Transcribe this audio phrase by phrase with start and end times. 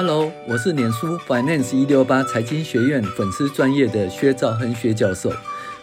[0.00, 5.28] Hello，我是脸书 Finance 一六八财经学院粉丝专业的薛兆亨薛教授，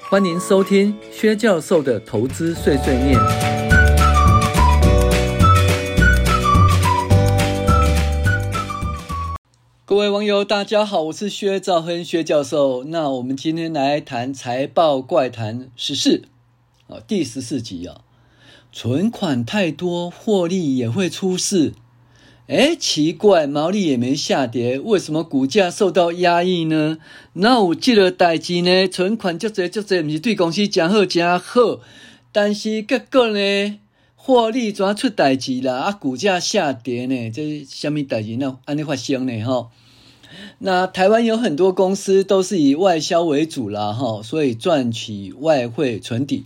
[0.10, 3.20] 欢迎收听薛教授的投资碎碎念。
[9.84, 12.86] 各位网友，大家好，我是薛兆亨薛教授。
[12.86, 16.24] 那我们今天来谈财报怪谈十四
[16.88, 18.00] 啊，第十四集啊，
[18.72, 21.74] 存款太多，获利也会出事。
[22.48, 27.00] 哎，奇怪，毛利也没下跌，为什么股价受到压抑呢？
[27.34, 28.88] 那有这个代志呢？
[28.88, 31.80] 存款足侪足侪，不是对公司真好真好，
[32.32, 33.80] 但是结果呢？
[34.16, 35.76] 获利怎出代志啦？
[35.76, 37.32] 啊，股价下跌呢？
[37.32, 38.60] 这是什么代志呢？
[38.66, 39.44] 安尼发生呢？
[39.44, 39.72] 哈，
[40.60, 46.46] 那台湾有很多公司都是以外销为主啦，哈，所以赚取外汇存底。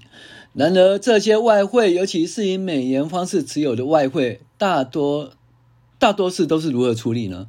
[0.54, 5.32] 然而，这些外汇，尤其是以美元方式持有的外汇，大多。
[6.00, 7.46] 大多数都是如何处理呢？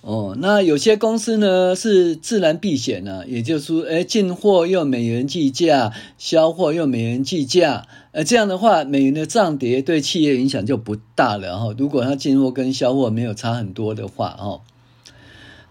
[0.00, 11.72] 哦，那有些公司呢是自然避险呢、啊，也就是说，哎，进货用美元计价，销货用美元计价，呃，这样的话，美元的涨跌对企业影响就不大了哈。
[11.78, 14.62] 如果它进货跟销货没有差很多的话，哦，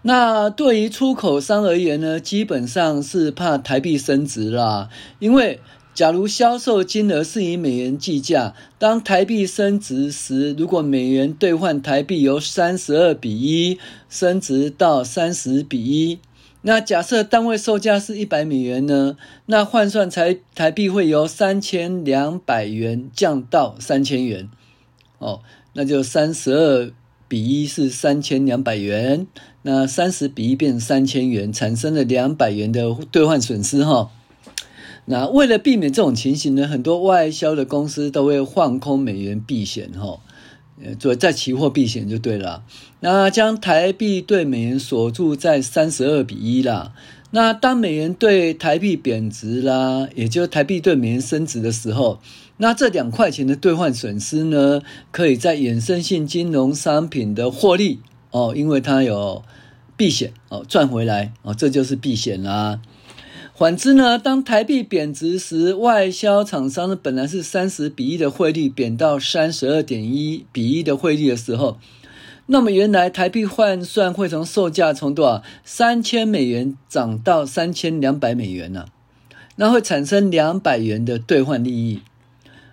[0.00, 4.88] 那对于出口商而言呢，基本上是怕台币升值啦，
[5.18, 5.60] 因为。
[5.94, 16.18] 假如销售金额是以美元计价，当台币升值时，如果美元兑换台币由三十二比一升值到三十比一，
[16.62, 19.18] 那假设单位售价是一百美元呢？
[19.44, 24.48] 那换算台台币会由三千两百元降到三千元，
[25.18, 25.40] 哦，
[25.74, 26.90] 那就三十二
[27.28, 29.26] 比一是三千两百元，
[29.60, 34.10] 那三十比一变三千元，产生了两百元的兑换损失，哈。
[35.04, 40.20] 那为了避免这种情形呢，很多外销的公司都会放空美元避险，哈，
[40.82, 42.62] 呃，做在期货避险就对了。
[43.00, 46.92] 那将台币对美元锁住在三十二比一啦。
[47.32, 52.20] 那当美元对台币贬值啦，也就是台币对美元升值的时候，
[52.58, 58.00] 那这两块钱的兑换损失呢，可以在衍生性金融商品的获利
[58.30, 59.42] 哦，因为它有
[59.96, 62.80] 避险哦，赚回来哦，这就是避险啦。
[63.62, 71.78] 反之呢，当台币贬值时，外销厂商呢本来是三十比一的汇率贬到三十二点一比一的汇率的时候，
[72.46, 78.86] 那么原来台币换算会从售价从多少三千美元涨到三千两百美元呢、啊？
[79.54, 82.00] 那会产生两百元的兑换利益。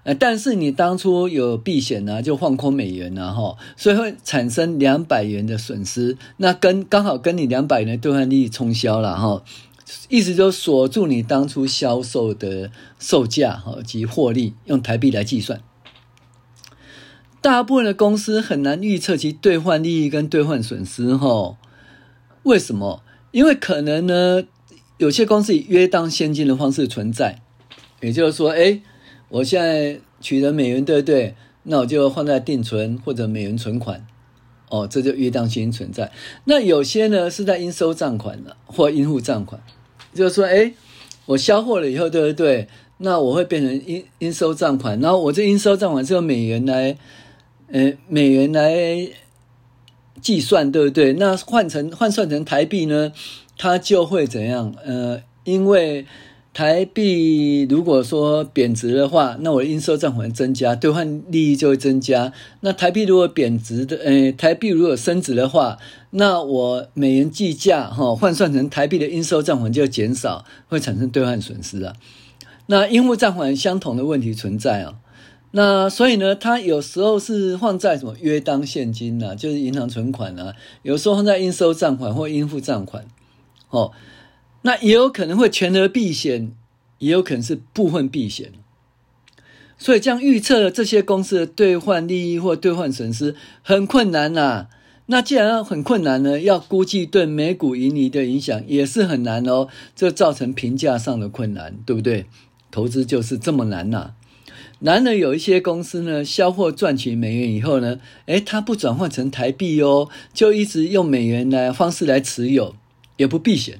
[0.06, 6.18] 呃，但是你当初有避险呢、啊，就放空美元呢，哈，所以会产生两百元的损失。
[6.38, 9.44] 那跟刚好跟你两百元的兑换利益冲销了，哈。
[10.10, 15.62] 意思就是锁住你当初销售的售价哈及获利，用台币来计算。
[17.42, 21.58] 大部分的公司很难预测其兑换利益跟兑换损失哈。
[22.44, 23.02] 为什么？
[23.32, 24.44] 因为可能呢，
[24.98, 27.42] 有些公司以约当现金的方式存在，
[28.02, 28.82] 也就是说，哎，
[29.30, 31.36] 我现在取得美元，对不对？
[31.64, 34.06] 那我就放在定存或者美元存款。
[34.70, 36.12] 哦，这就约当现金存在。
[36.46, 39.62] 那有些呢是在应收账款了或应付账款。
[40.14, 40.72] 就是说，哎，
[41.26, 42.68] 我销货了以后，对不对？
[42.98, 46.98] 那我会变成应应收账款，然后我这应收账款是用美元来，
[47.72, 49.08] 呃，美元来
[50.22, 51.14] 计算，对不对？
[51.14, 53.12] 那换成换算成台币呢，
[53.58, 54.76] 它就会怎样？
[54.84, 56.06] 呃，因为。
[56.52, 62.34] 台币如果说贬值的话，那我的应收账款增加，兑换利益就会增加。
[62.62, 65.78] 那台币如果贬值的，诶，台币如果升值的话，
[66.10, 71.94] 那我美元计价哈换算成台币的应收账款就减少，会产生兑换损失啊。
[72.66, 74.96] 那应付账款相同的问题存在啊。
[75.52, 83.06] 那所以呢，它有时候是放在什么约当现金呐、啊，就是银行存款啊；有时候放在应收账款或应付账款，
[83.70, 83.92] 哦。
[84.62, 86.52] 那也有可能会全额避险，
[86.98, 88.52] 也有可能是部分避险，
[89.78, 94.68] 所以这样预测这些公司的兑换利益或兑换损失很困难呐、
[95.06, 102.26] 那既然很困难呢，要估计对每股盈利的影响也是很难哦，这造成评价上的困难，对不对？
[102.70, 104.16] 投资就是这么难呐、啊。
[104.82, 112.76] 难的有一些公司呢，销货赚取美元以后呢，诶，它不转换成台币哦，就一直用美元来方式来持有，
[113.18, 113.80] 也不避险。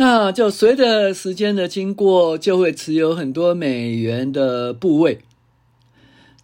[0.00, 5.18] 那就随着时间的经过，就会持有很多美元的部位。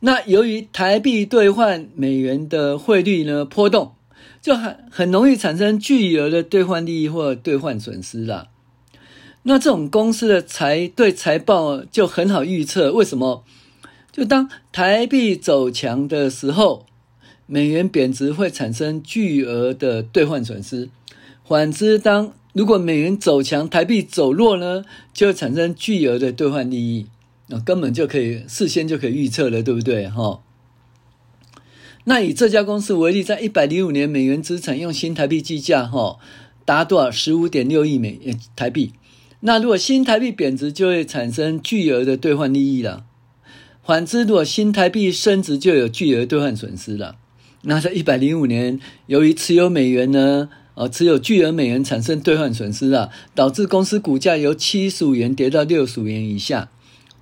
[0.00, 3.94] 那由于台币兑换美元的汇率呢波动，
[4.42, 8.48] 就很很容易产生巨额的兑换利益或兑换损失啦。
[9.44, 13.42] 那这种公司的财对财报就很好预测，为什么？
[14.12, 16.84] 就当台币走强的时候，
[17.46, 20.90] 美元贬值会产生巨额的兑换损失。
[21.42, 24.82] 反之，当如果美元走强，台币走弱呢，
[25.12, 27.04] 就会产生巨额的兑换利益。
[27.48, 30.08] 那根本就可以事先就可以预测了，对不对？
[30.08, 30.40] 哈。
[32.04, 36.16] 那以这家公司为例，在一百零五年，美元资产用新台币计价，哈，
[36.64, 37.10] 达多少？
[37.10, 38.18] 十五点六亿美
[38.56, 38.94] 台币。
[39.40, 43.04] 那如果新台币贬值，就会产生巨额的兑换利益了。
[43.84, 47.16] 反之，如果新台币升值，就有巨额兑换损失了。
[47.64, 56.68] 那在一百零五年，由于持有美元呢，而，持有巨额美元产生兑换损失啊，导致公司股价由七十五元跌到六十五元以下。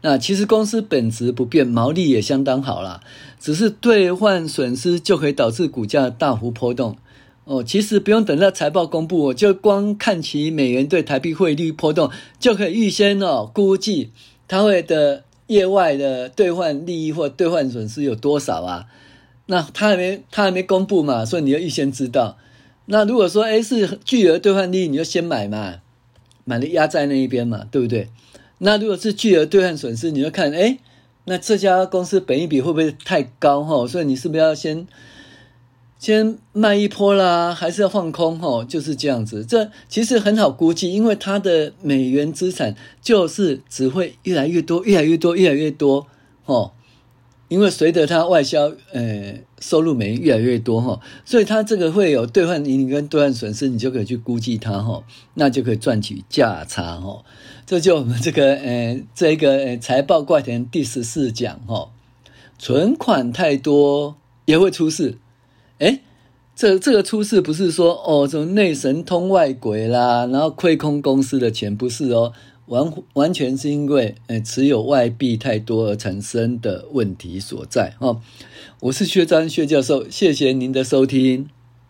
[0.03, 3.01] 那其实公司本质不变，毛利也相当好啦，
[3.41, 6.99] 只是兑换损失就可以导致股价大幅波动。
[7.45, 12.11] 哦，其实不用等到财报公布，就光看其美元对台币汇率波动，
[12.41, 14.11] 就可以预先哦估计
[14.49, 18.87] 它会的业外的兑换利益或兑换损失有多少啊？
[19.47, 22.37] 那它还没它还没公布嘛，所以你要预先知道。
[22.87, 25.77] 那如果说诶是巨额兑换利益，你就先买嘛，
[26.45, 28.09] 买了压在那一边嘛，对不对？
[28.59, 30.79] 那如果是巨额兑换损失，你就看，哎，
[31.25, 33.87] 那这家公司本益比会不会太高哈？
[33.87, 34.87] 所以你是不是要先
[35.99, 38.63] 先卖一波啦，还是要放空哈？
[38.65, 39.45] 就是这样子。
[39.45, 46.07] 这其实很好估计，因为它的美元资产就是只会越来越多，越来越多，越来越多，
[46.45, 46.73] 哦。
[47.49, 55.05] 因为随着它外销，呃，收入美元越来越多哈，所以它这个会有兑换盈余跟兑换损失，你就可以去估计它哈，
[55.35, 57.23] 那就可以赚取价差哈。
[57.67, 61.91] 这就我们这个呃，这个财报怪谈第十四讲哈，
[62.59, 65.19] 存款太多也会出事。
[65.79, 66.01] 诶，
[66.57, 72.33] 这这个出事不是说哦，什么内神通外鬼啦，然后亏空公司的钱不是哦。
[72.67, 78.21] 完完全是因为呃持有外币太多而产生的问题所在哈，
[78.81, 81.54] 我是薛章薛教授，谢谢您的收听。